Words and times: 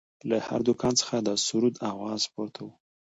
له 0.29 0.37
هر 0.47 0.59
دوکان 0.67 0.93
څخه 1.01 1.15
د 1.19 1.29
سروذ 1.45 1.75
اواز 1.91 2.21
پورته 2.33 2.59
و. 2.63 2.67